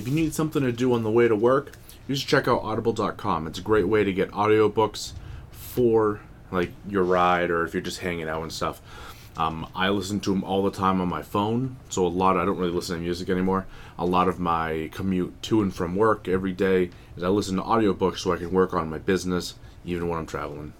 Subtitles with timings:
[0.00, 1.72] if you need something to do on the way to work,
[2.08, 3.46] you should check out audible.com.
[3.46, 5.12] It's a great way to get audiobooks
[5.52, 8.80] for like your ride or if you're just hanging out and stuff.
[9.36, 12.38] Um, I listen to them all the time on my phone, so a lot.
[12.38, 13.66] I don't really listen to music anymore.
[13.98, 17.62] A lot of my commute to and from work every day is I listen to
[17.62, 19.54] audiobooks so I can work on my business
[19.84, 20.72] even when I'm traveling.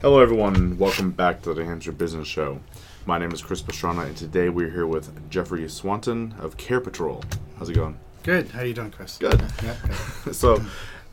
[0.00, 0.78] Hello, everyone.
[0.78, 2.60] Welcome back to the Hampshire Business Show.
[3.06, 7.22] My name is Chris Pastrana, and today we're here with Jeffrey Swanton of Care Patrol.
[7.58, 7.98] How's it going?
[8.22, 8.48] Good.
[8.50, 9.16] How are you doing, Chris?
[9.18, 9.42] Good.
[9.62, 9.76] Yeah.
[10.24, 10.34] Good.
[10.36, 10.62] so,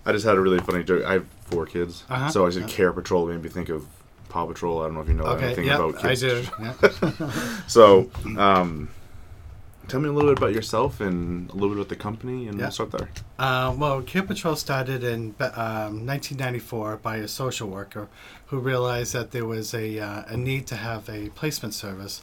[0.05, 1.05] I just had a really funny joke.
[1.05, 2.29] I have four kids, Uh-huh.
[2.29, 2.67] so I said Yeah.
[2.67, 3.85] Care Patrol made me think of
[4.29, 4.81] Paw Patrol.
[4.81, 5.45] I don't know if you know Okay.
[5.45, 6.21] anything Yeah, about kids.
[6.23, 7.21] Yeah, I do.
[7.21, 7.31] Yeah.
[7.67, 8.89] So, um,
[9.87, 12.57] tell me a little bit about yourself and a little bit about the company, and
[12.57, 12.65] Yeah.
[12.65, 13.09] we'll start there.
[13.39, 18.07] Uh, well, Care Patrol started in um, 1994 by a social worker
[18.47, 22.21] who realized that there was a, uh, a need to have a placement service.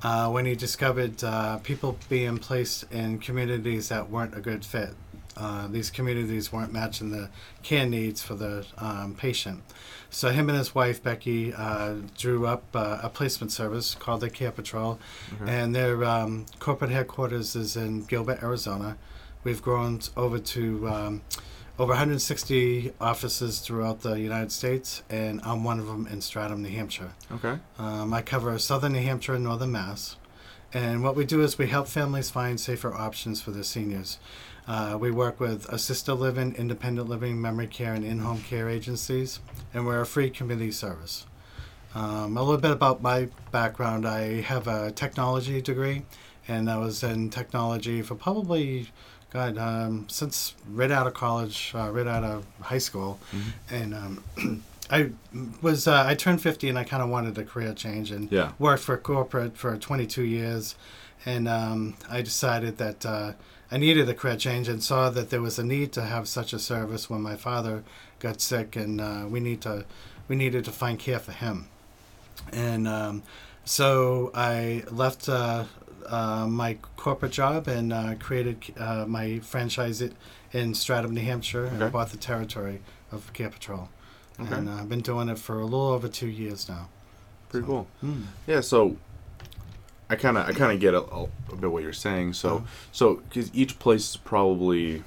[0.00, 4.94] Uh, when he discovered uh, people being placed in communities that weren't a good fit,
[5.38, 7.30] uh, these communities weren't matching the
[7.62, 9.62] care needs for the um, patient.
[10.10, 14.30] So him and his wife Becky uh, drew up uh, a placement service called the
[14.30, 14.98] Care Patrol,
[15.46, 18.96] and their um, corporate headquarters is in Gilbert, Arizona.
[19.44, 21.22] We've grown over to um,
[21.78, 26.70] over 160 offices throughout the United States, and I'm one of them in Stratham, New
[26.70, 27.12] Hampshire.
[27.32, 27.58] Okay.
[27.78, 30.16] Um, I cover southern New Hampshire and northern Mass.
[30.72, 34.18] And what we do is we help families find safer options for their seniors.
[34.66, 39.40] Uh, we work with assisted living, independent living, memory care, and in home care agencies,
[39.72, 41.24] and we're a free community service.
[41.94, 46.02] Um, a little bit about my background I have a technology degree,
[46.46, 48.88] and I was in technology for probably,
[49.32, 53.18] God, um, since right out of college, uh, right out of high school.
[53.70, 54.22] And um,
[54.90, 55.10] I
[55.60, 58.52] was uh, I turned 50 and I kind of wanted a career change and Yeah.
[58.58, 60.74] worked for corporate for 22 years,
[61.26, 63.32] and um, I decided that uh,
[63.70, 66.52] I needed a career change and saw that there was a need to have such
[66.54, 67.84] a service when my father
[68.18, 69.84] got sick and uh, we need to
[70.26, 71.68] we needed to find care for him,
[72.52, 73.22] and um,
[73.64, 75.28] so I left.
[75.28, 75.64] Uh,
[76.06, 80.14] uh, my corporate job and uh, created uh, my franchise it
[80.52, 82.80] in Stratham, New Hampshire, and bought the territory
[83.12, 83.90] of Care Patrol.
[84.40, 84.54] Okay.
[84.54, 86.88] And uh, I've been doing it for a little over two years now.
[87.48, 87.86] Pretty So- cool.
[88.04, 88.22] Mm.
[88.46, 88.60] Yeah.
[88.60, 88.96] So,
[90.10, 91.28] I kind of I kind of get a, a,
[91.60, 92.32] bit what you're saying.
[92.34, 92.66] So Uh-huh.
[92.92, 95.02] so because each place is probably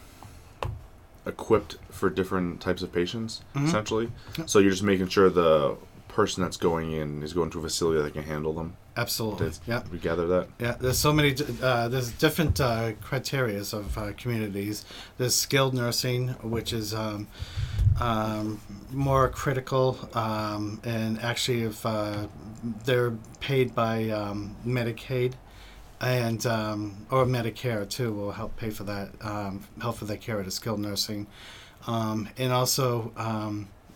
[1.25, 3.67] equipped for different types of patients, Mhm.
[3.67, 4.11] essentially.
[4.37, 4.49] Yep.
[4.49, 5.75] So you're just making sure the
[6.07, 8.73] person that's going in is going to a facility that can handle them.
[8.97, 9.51] Absolutely.
[9.65, 9.83] Yeah.
[9.91, 10.47] we gather that?
[10.59, 11.33] Yeah, there's so many.
[11.61, 14.83] Uh, there's different uh, criterias of uh, communities.
[15.17, 17.27] There's skilled nursing, which is um,
[17.99, 18.59] um,
[18.91, 22.27] more critical, um, and actually, if uh,
[22.85, 25.33] they're paid by um, Medicaid
[25.99, 30.39] and um, or Medicare too, will help pay for that, um, help for that care
[30.39, 31.27] at a skilled nursing,
[31.87, 33.11] um, and also.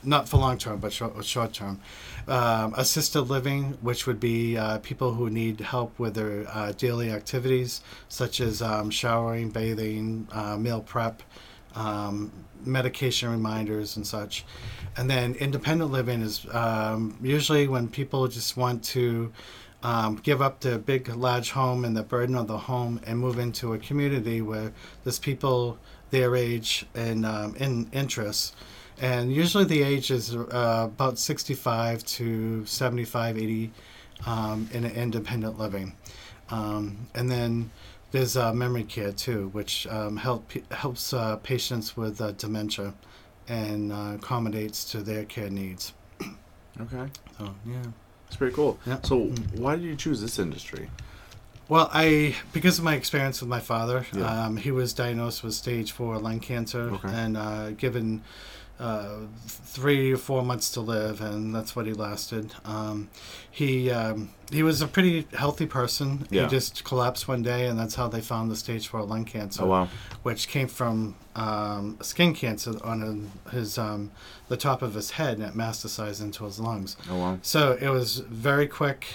[0.07, 1.79] Not for long term, but short, short term.
[2.27, 7.09] Um, assisted living, which would be uh, people who need help with their uh, daily
[7.09, 11.23] activities, such as um, showering, bathing, uh, meal prep,
[11.75, 12.31] um,
[12.63, 14.45] medication reminders, and such.
[14.97, 19.31] And then independent living is um, usually when people just want to
[19.83, 23.37] um, give up the big, large home and the burden of the home and move
[23.37, 24.71] into a community where
[25.03, 25.77] there's people
[26.11, 28.53] their age and um, in interests
[28.99, 33.71] and usually the age is uh, about 65 to 75 80
[34.25, 35.95] um, in an independent living
[36.49, 37.71] um, and then
[38.15, 42.93] there's uh, memory care too which um, help, helps uh, patients with uh, dementia
[43.49, 45.93] and uh, accommodates to their care needs
[46.81, 47.07] Okay.
[47.37, 47.81] so yeah
[48.25, 48.77] That's pretty cool.
[48.85, 48.99] Yeah.
[49.03, 49.17] So
[49.55, 50.89] why did you choose this industry?
[51.69, 54.45] Well, I because of my experience with my father, Yeah.
[54.45, 57.09] um, he was diagnosed with stage four lung cancer Okay.
[57.21, 58.21] and uh, given
[58.79, 62.53] uh, three or four months to live, and that's what he lasted.
[62.65, 63.09] Um,
[63.49, 66.27] he um, he was a pretty healthy person.
[66.29, 66.43] Yeah.
[66.43, 69.63] He just collapsed one day, and that's how they found the stage four lung cancer
[69.63, 69.87] Oh wow.
[70.23, 74.11] which came from um, skin cancer on his um,
[74.49, 76.97] the top of his head, and it metastasized into his lungs.
[77.09, 77.39] Oh wow.
[77.41, 79.05] So it was very quick.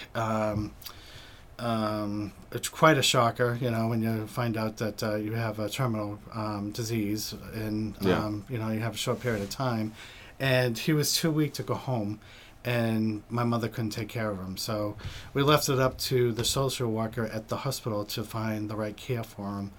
[1.60, 5.58] Um, it's quite a shocker, you know, when you find out that uh, you have
[5.58, 8.18] a terminal um, disease, and Yeah.
[8.24, 9.92] um, you know you have a short period of time.
[10.38, 12.18] And he was too weak to go home,
[12.64, 14.56] and my mother couldn't take care of him.
[14.56, 14.96] So
[15.34, 18.96] we left it up to the social worker at the hospital to find the right
[18.96, 19.72] care for him.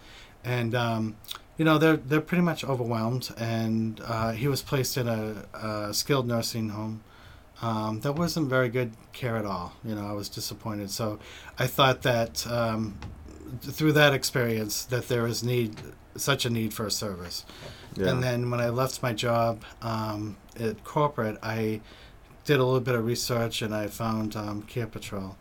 [0.43, 1.15] And um,
[1.57, 5.93] you know they're they're pretty much overwhelmed, and uh, he was placed in a, a
[5.93, 7.01] skilled nursing home.
[7.61, 9.73] Um, that wasn't very good care at all.
[9.83, 10.89] You know, I was disappointed.
[10.89, 11.19] So
[11.59, 12.97] I thought that um,
[13.61, 15.75] through that experience that there is need
[16.15, 17.45] such a need for a service.
[17.95, 18.09] Yeah.
[18.09, 21.81] And then when I left my job um, at corporate, I
[22.45, 25.37] did a little bit of research and I found um, Care Patrol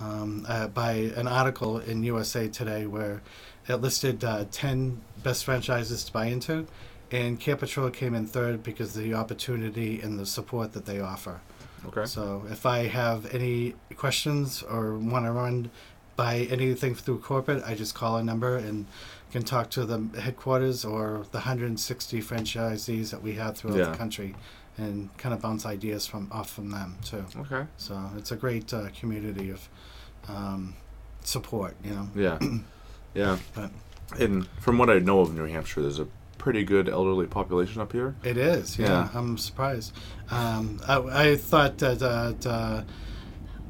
[0.00, 3.22] um, uh, by an article in USA Today where
[3.68, 6.66] it listed uh, 10 best franchises to buy into.
[7.10, 11.00] And Care Patrol came in third because of the opportunity and the support that they
[11.00, 11.40] offer.
[11.88, 12.04] Okay.
[12.06, 15.70] So if I have any questions or want to run
[16.16, 18.86] by anything through corporate, I just call a number and
[19.32, 23.90] can talk to the headquarters or the 160 franchisees that we have throughout Yeah.
[23.90, 24.34] the country
[24.78, 27.24] and kind of bounce ideas from off from them too.
[27.40, 27.66] Okay.
[27.76, 29.68] So it's a great uh, community of
[30.28, 30.74] um,
[31.24, 32.08] support, you know.
[32.14, 32.38] Yeah.
[33.14, 33.38] Yeah.
[33.54, 33.70] But
[34.18, 36.08] And from what I know of New Hampshire, there's a
[36.44, 38.14] pretty good elderly population up here.
[38.22, 38.86] It is, yeah.
[38.86, 39.08] Yeah.
[39.14, 39.92] I'm surprised.
[40.30, 40.96] Um, I,
[41.30, 42.82] I thought that uh, uh,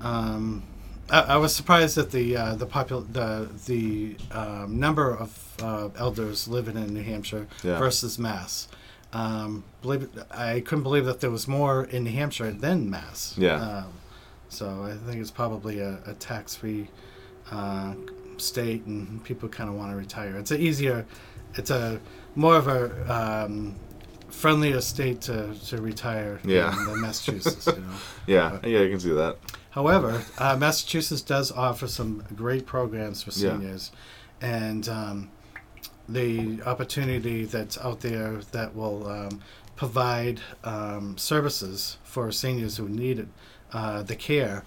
[0.01, 0.65] um,
[1.09, 5.31] I, I was surprised that the uh, the popul- the the um, number of
[5.63, 7.79] uh, elders living in New Hampshire Yeah.
[7.79, 8.67] versus Mass.
[9.13, 13.37] Um, believe I couldn't believe that there was more in New Hampshire than Mass.
[13.39, 13.55] Yeah.
[13.61, 13.93] Um,
[14.49, 16.89] so I think it's probably a, a tax-free
[17.53, 17.95] uh,
[18.37, 20.37] state, and people kind of want to retire.
[20.39, 21.07] It's a easier,
[21.57, 22.01] it's a
[22.35, 23.77] more of a um,
[24.29, 26.75] friendlier state to, to retire Yeah.
[26.87, 27.67] than, Massachusetts.
[27.67, 27.89] you know.
[28.27, 28.59] Yeah.
[28.65, 29.37] Yeah, I can see that.
[29.71, 33.53] However, uh, Massachusetts does offer some great programs for Yeah.
[33.53, 33.93] seniors,
[34.41, 35.31] and um,
[36.09, 39.41] the opportunity that's out there that will um,
[39.77, 43.29] provide um, services for seniors who need it,
[43.73, 44.65] uh, the care,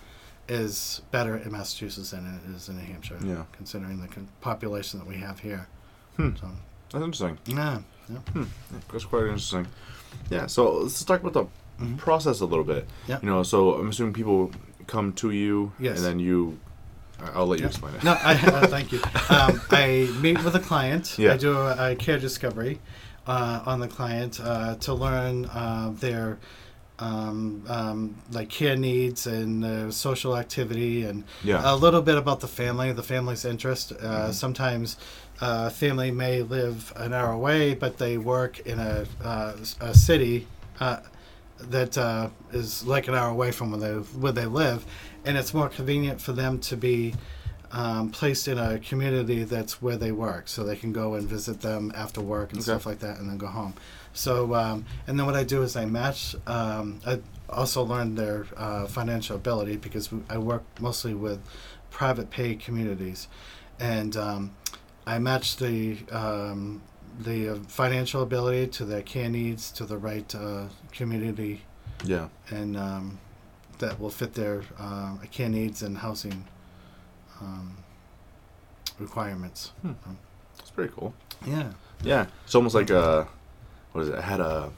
[0.50, 3.18] is better in Massachusetts than it is in New Hampshire.
[3.24, 3.44] Yeah.
[3.54, 5.68] considering the con- population that we have here.
[6.16, 6.36] Hmm.
[6.40, 6.50] So,
[6.92, 7.38] That's interesting.
[7.46, 7.80] yeah,
[8.10, 8.18] yeah.
[8.36, 8.46] Yeah,
[8.92, 9.68] that's quite interesting.
[10.30, 11.46] Yeah, so let's talk about the
[11.84, 11.98] Mhm.
[11.98, 12.88] process a little bit.
[13.08, 13.20] Yeah.
[13.22, 14.52] You know, so I'm assuming people
[14.88, 15.98] come to you, Yes.
[15.98, 16.58] and then you.
[17.34, 17.70] I'll let you Yeah.
[17.70, 18.04] explain it.
[18.04, 19.00] No, I, uh, thank you.
[19.30, 21.18] Um, I meet with a client.
[21.18, 21.34] Yeah.
[21.34, 22.80] I do a, a care discovery
[23.26, 26.38] uh, on the client uh, to learn uh, their
[27.00, 31.62] um, um, like care needs and uh, social activity and Yeah.
[31.64, 33.92] a little bit about the family, the family's interest.
[33.92, 34.34] Uh, Mhm.
[34.34, 34.98] Sometimes
[35.42, 40.48] uh, family may live an hour away, but they work in a, uh, a city
[40.80, 41.00] uh,
[41.60, 44.86] that uh, is like an hour away from where they where they live,
[45.26, 47.14] and it's more convenient for them to be
[47.72, 51.62] um, placed in a community that's where they work, so they can go and visit
[51.62, 52.66] them after work and Okay.
[52.66, 53.74] stuff like that, and then go home.
[54.14, 56.36] So, um, and then what I do is I match.
[56.48, 57.20] Um, I
[57.50, 61.40] also learn their uh, financial ability because I work mostly with
[61.92, 63.28] private pay communities,
[63.80, 64.52] and um,
[65.08, 66.82] I match the um,
[67.20, 71.62] the uh, financial ability to their care needs to the right uh, community,
[72.04, 72.28] yeah.
[72.52, 73.18] and um,
[73.80, 76.44] that will fit their uh, care needs and housing
[77.42, 77.78] um,
[79.00, 79.72] requirements.
[80.60, 81.14] It's pretty cool.
[81.46, 81.72] Yeah.
[82.04, 82.26] Yeah.
[82.46, 83.28] It's almost like a.
[83.94, 84.16] What is it?
[84.16, 84.70] I had a.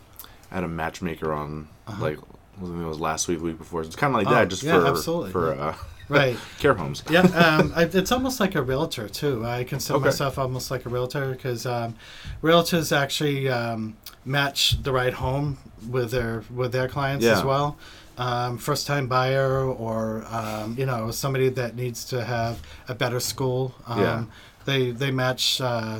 [0.51, 2.01] I had a matchmaker on Uh-huh.
[2.03, 2.19] like.
[2.61, 3.81] It was last week, the week before.
[3.81, 5.61] It's kind of like Oh, that, just yeah, for absolutely, for yeah.
[5.61, 5.75] uh,
[6.09, 6.37] Right.
[6.59, 7.03] care homes.
[7.09, 7.21] yeah,
[7.59, 9.45] um, I, it's almost like a realtor too.
[9.45, 10.05] I consider Okay.
[10.05, 11.95] myself almost like a realtor because um,
[12.41, 13.95] realtors actually um,
[14.25, 15.57] match the right home
[15.87, 17.37] with their with their clients Yeah.
[17.37, 17.77] as well.
[18.17, 23.19] Um, first time buyer or um, you know somebody that needs to have a better
[23.19, 23.75] school.
[23.87, 24.23] Um, Yeah.
[24.65, 25.99] They they match uh,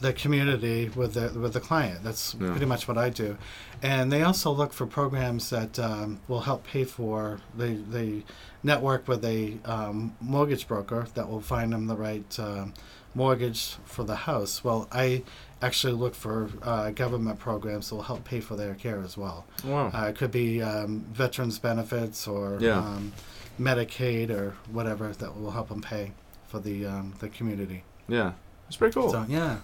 [0.00, 2.02] the community with the with the client.
[2.02, 2.50] That's Yeah.
[2.50, 3.36] pretty much what I do.
[3.82, 7.40] And they also look for programs that um, will help pay for.
[7.56, 8.24] They they
[8.62, 12.72] network with a um, mortgage broker that will find them the right um,
[13.14, 14.62] mortgage for the house.
[14.64, 15.22] Well, I
[15.62, 19.44] actually look for uh, government programs that will help pay for their care as well.
[19.64, 19.90] Wow.
[19.92, 22.78] Uh, it could be um, veterans benefits or Yeah.
[22.78, 23.12] um,
[23.58, 26.12] Medicaid or whatever that will help them pay
[26.48, 27.84] for the um, the community.
[28.08, 28.32] yeah.
[28.70, 29.10] It's pretty cool.
[29.10, 29.56] So yeah,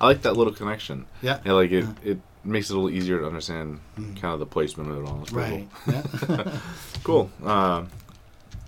[0.00, 1.06] I like that little connection.
[1.22, 1.84] yeah, Yeah, like it.
[1.84, 2.10] Yeah.
[2.12, 4.20] It makes it a little easier to understand Mm.
[4.20, 5.20] kind of the placement of it all.
[5.22, 6.04] It's pretty right.
[6.20, 6.36] Cool.
[6.36, 6.58] Yeah.
[7.04, 7.30] Cool.
[7.44, 7.88] Um,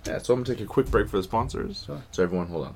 [0.07, 1.83] yeah, so I'm gonna take a quick break for the sponsors.
[1.85, 2.01] Sure.
[2.11, 2.75] So everyone, hold on.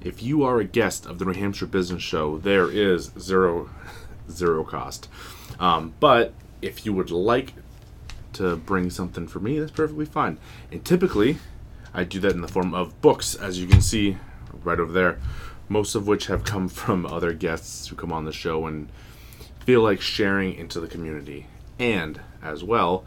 [0.00, 3.70] If you are a guest of the New Hampshire Business Show, there is zero,
[4.30, 5.08] zero cost.
[5.60, 7.52] Um, but if you would like
[8.34, 10.38] to bring something for me, that's perfectly fine.
[10.72, 11.38] And typically,
[11.94, 14.16] I do that in the form of books, as you can see
[14.64, 15.18] right over there.
[15.68, 18.88] Most of which have come from other guests who come on the show and
[19.60, 21.46] feel like sharing into the community.
[21.78, 23.04] And as well,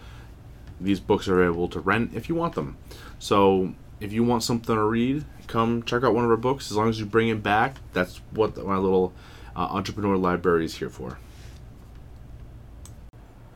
[0.80, 2.78] these books are able to rent if you want them.
[3.20, 6.72] So if you want something to read, come check out one of our books.
[6.72, 9.14] As long as you bring it back, that's what my little
[9.56, 11.20] uh, entrepreneur library is here for.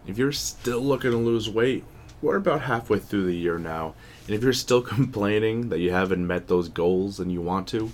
[0.07, 1.83] If you're still looking to lose weight,
[2.21, 3.95] we're about halfway through the year now,
[4.29, 7.91] and if you're still complaining that you haven't met those goals and you want to,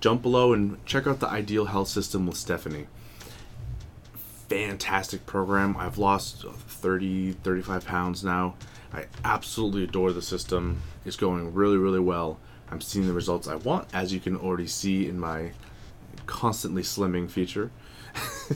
[0.00, 2.86] jump below and check out the Ideal Health System with Stephanie.
[4.48, 5.76] Fantastic program.
[5.76, 8.54] I've lost 30, 35 pounds now.
[8.94, 10.80] I absolutely adore the system.
[11.04, 12.38] It's going really, really well.
[12.70, 15.52] I'm seeing the results I want, as you can already see in my
[16.24, 17.70] constantly slimming feature.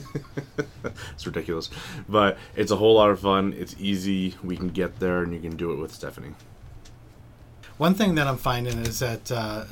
[1.13, 1.69] it's ridiculous,
[2.09, 3.53] but it's a whole lot of fun.
[3.55, 4.33] It's easy.
[4.43, 6.33] We can get there, and you can do it with Stephanie.
[7.77, 9.65] One thing that I'm finding is that uh,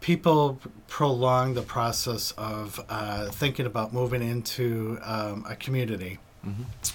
[0.00, 6.18] people prolong the process of uh, thinking about moving into um, a community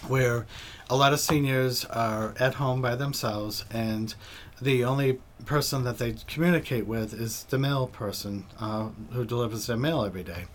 [0.07, 0.45] where
[0.89, 4.13] a lot of seniors are at home by themselves and
[4.61, 9.77] the only person that they communicate with is the mail person uh, who delivers their
[9.77, 10.45] mail every day.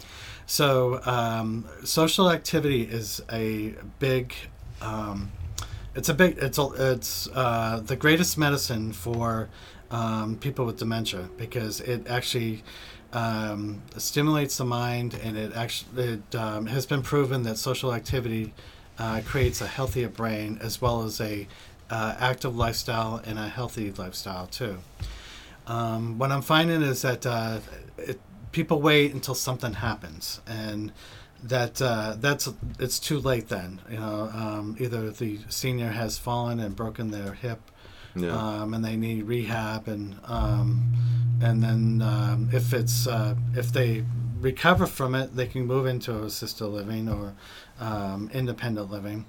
[0.46, 4.34] So um, social activity is a big.
[4.80, 5.32] Um,
[5.94, 6.36] it's a big.
[6.38, 9.48] It's a, it's uh, the greatest medicine for
[9.94, 12.64] um, people with dementia because it actually
[13.12, 18.52] um, stimulates the mind and it actually it um, has been proven that social activity
[18.98, 21.46] uh, creates a healthier brain as well as a
[21.90, 24.78] uh, active lifestyle and a healthy lifestyle too.
[25.68, 27.60] Um, what I'm finding is that uh,
[27.96, 28.20] it,
[28.50, 30.92] people wait until something happens, and
[31.42, 33.80] that uh, that's it's too late then.
[33.90, 37.60] You know, um, either the senior has fallen and broken their hip,
[38.16, 38.32] Yeah.
[38.32, 40.92] um, and they need rehab, and um,
[41.42, 44.04] and then um, if it's uh, if they
[44.38, 47.34] recover from it, they can move into assisted living or
[47.80, 49.26] um, independent living,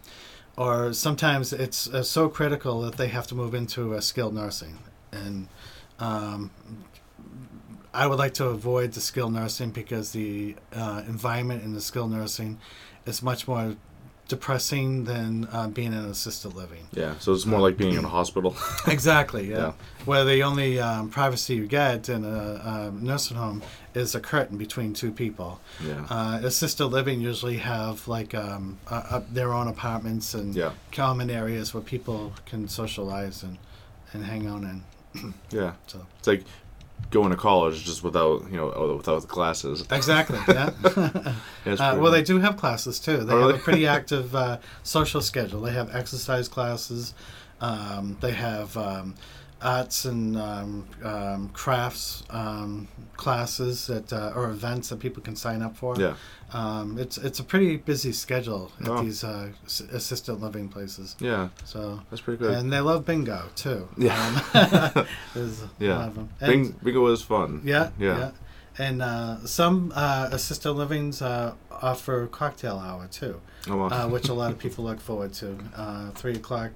[0.57, 4.77] or sometimes it's uh, so critical that they have to move into a skilled nursing,
[5.11, 5.47] and
[5.99, 6.51] um,
[7.93, 12.11] I would like to avoid the skilled nursing because the uh, environment in the skilled
[12.11, 12.59] nursing
[13.05, 13.77] is much more
[14.27, 16.87] depressing than uh, being in assisted living.
[16.93, 17.13] yeah.
[17.19, 18.55] So it's more like being in a hospital.
[18.87, 19.49] Exactly.
[19.51, 19.55] Yeah.
[19.65, 19.71] Yeah.
[20.05, 23.61] Where the only um, privacy you get in a, um nursing home
[23.93, 25.59] is a curtain between two people.
[25.83, 26.05] yeah.
[26.09, 30.71] Uh, assisted living usually have like um, uh, uh, their own apartments and Yeah.
[30.91, 33.57] common areas where people can socialize and,
[34.13, 34.83] and hang out in.
[35.51, 35.73] yeah.
[35.87, 36.43] So It's like
[37.11, 39.85] going to college just without you know without the classes.
[39.91, 40.39] exactly.
[40.47, 40.69] Yeah.
[41.65, 43.17] Yeah, Uh, well, they do have classes too.
[43.23, 45.61] They Oh, have a pretty active uh, social schedule.
[45.61, 47.13] They have exercise classes.
[47.59, 49.15] Um, they have um,
[49.65, 55.61] arts and um, um, crafts um, classes that uh, or events that people can sign
[55.61, 55.95] up for.
[55.97, 56.13] Yeah.
[56.53, 59.01] Um, it's it's a pretty busy schedule at Oh.
[59.03, 61.15] these uh, s- assisted living places.
[61.19, 61.49] Yeah.
[61.65, 62.01] So.
[62.09, 62.53] That's pretty good.
[62.57, 63.87] And they love bingo too.
[63.97, 64.15] Yeah.
[64.53, 65.05] Um,
[65.35, 65.47] a
[65.79, 65.97] Yeah.
[65.97, 66.29] lot of them.
[66.39, 67.61] And- Bing, bingo is fun.
[67.65, 68.17] yeah, Yeah.
[68.17, 68.31] yeah.
[68.77, 73.93] And uh, some uh, assisted livings uh, offer cocktail hour too, Oh, well.
[73.93, 75.57] uh, which a lot of people look forward to.
[75.75, 76.71] Uh, Three o'clock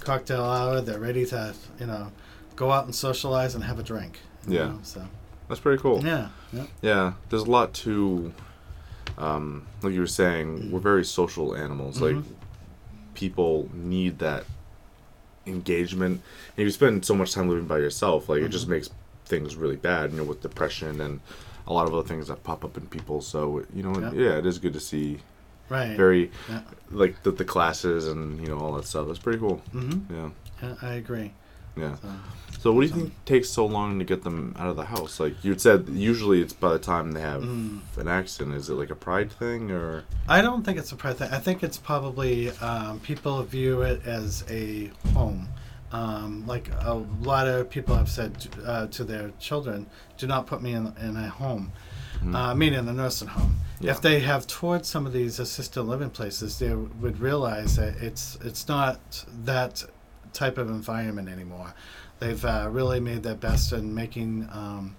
[0.00, 0.80] cocktail hour.
[0.80, 2.12] They're ready to, you know,
[2.56, 4.20] go out and socialize and have a drink.
[4.46, 4.66] Yeah.
[4.68, 5.02] know, so
[5.48, 6.02] That's pretty cool.
[6.02, 8.32] yeah, yeah, Yeah, there's a lot to,
[9.18, 12.00] um, like you were saying, we're very social animals.
[12.00, 12.24] Like, Mhm.
[13.14, 14.44] people need that
[15.46, 16.14] engagement.
[16.56, 18.70] And if you spend so much time living by yourself, like, it just Mhm.
[18.70, 18.90] makes
[19.26, 21.20] things really bad, you know, with depression and
[21.66, 23.20] a lot of other things that pop up in people.
[23.20, 25.20] So, you know, yeah, it is good to see
[25.70, 25.96] right.
[25.96, 26.60] very, Yeah.
[26.90, 29.06] like, the, the classes and, you know, all that stuff.
[29.06, 29.56] That's pretty cool.
[29.72, 30.30] hmm Yeah,
[30.62, 31.32] Yeah, I agree.
[31.76, 31.94] yeah.
[31.96, 32.08] So.
[32.60, 35.18] So, what do you think takes so long to get them out of the house?
[35.18, 37.80] Like you said, usually it's by the time they have Mm.
[37.96, 38.54] an accident.
[38.54, 40.04] Is it like a pride thing or?
[40.28, 41.30] I don't think it's a pride thing.
[41.32, 45.48] I think it's probably um, people view it as a home.
[45.92, 49.86] Um, like a lot of people have said uh, to their children,
[50.18, 51.72] "Do not put me in, in a home."
[52.22, 52.34] Mhm.
[52.34, 53.56] Uh, meaning the nursing home.
[53.80, 58.36] If they have toured some of these assisted living places, they would realize that it's
[58.42, 59.84] it's not that
[60.32, 61.74] type of environment anymore.
[62.18, 64.96] They've uh, really made their best in making, um,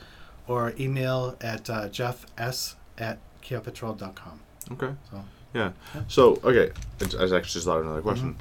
[0.47, 4.41] or email at uh, jeff s at carepatrol.com.
[4.73, 4.93] Okay.
[5.11, 5.73] So Yeah.
[6.09, 8.37] So, okay, I actually just thought of another question.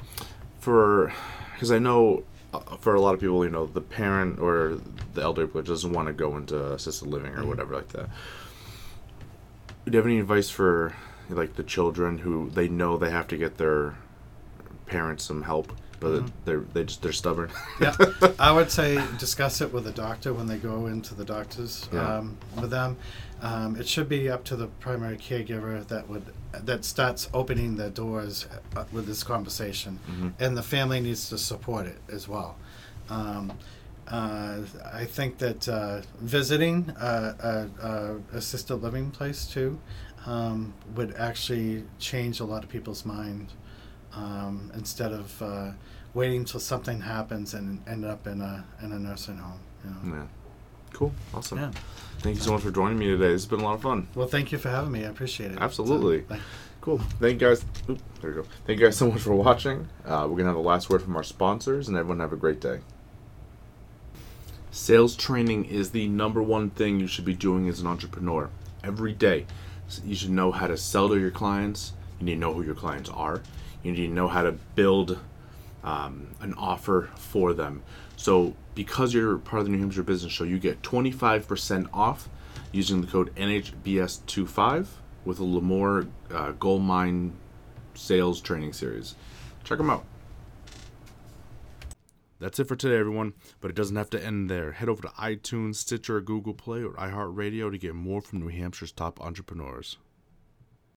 [0.60, 1.12] For,
[1.54, 4.78] because I know uh, for a lot of people, you know, the parent or
[5.14, 7.46] the elderly person doesn't want to go into assisted living or Mhm.
[7.48, 8.08] whatever like that.
[9.86, 10.94] Do you have any advice for
[11.28, 13.96] like the children who they know they have to get their
[14.86, 16.30] parents some help, but Mhm.
[16.44, 17.50] they're they just they're stubborn?
[17.80, 17.94] yeah,
[18.38, 22.16] I would say discuss it with the doctor when they go into the doctors Yeah.
[22.18, 22.96] um, with them.
[23.42, 27.90] Um, it should be up to the primary caregiver that would that starts opening the
[27.90, 30.32] doors uh, with this conversation, Mhm.
[30.40, 32.56] and the family needs to support it as well.
[33.08, 33.52] Um,
[34.08, 34.58] uh,
[34.92, 39.78] I think that uh, visiting a, a, a assisted living place too
[40.26, 43.52] um, would actually change a lot of people's mind
[44.14, 45.70] um, instead of uh,
[46.14, 49.60] waiting till something happens and end up in a in a nursing home.
[49.84, 50.16] You know?
[50.16, 50.26] Yeah.
[50.92, 51.12] Cool.
[51.32, 51.58] Awesome.
[51.58, 51.70] Yeah.
[52.18, 53.28] Thank you so much for joining me today.
[53.28, 54.08] This has been a lot of fun.
[54.14, 55.04] Well, thank you for having me.
[55.04, 55.58] I appreciate it.
[55.60, 56.24] Absolutely.
[56.28, 56.36] So,
[56.80, 56.98] Cool.
[56.98, 57.64] Thank you guys.
[57.90, 58.48] Oop, there you go.
[58.66, 59.88] Thank you guys so much for watching.
[60.04, 62.60] Uh, we're gonna have the last word from our sponsors, and everyone have a great
[62.60, 62.80] day.
[64.70, 68.48] Sales training is the number one thing you should be doing as an entrepreneur
[68.82, 69.46] every day.
[70.04, 71.92] You should know how to sell to your clients.
[72.18, 73.42] You need to know who your clients are.
[73.82, 75.18] You need to know how to build
[75.82, 77.82] um, an offer for them.
[78.16, 82.28] So, because you're part of the New Hampshire Business Show, you get 25% off
[82.72, 84.86] using the code NHBS25
[85.24, 87.32] with a Lemoore uh, Gold Mine
[87.94, 89.14] Sales Training Series.
[89.64, 90.04] Check them out.
[92.38, 93.34] That's it for today, everyone.
[93.60, 94.72] But it doesn't have to end there.
[94.72, 98.92] Head over to iTunes, Stitcher, Google Play, or iHeartRadio to get more from New Hampshire's
[98.92, 99.98] top entrepreneurs.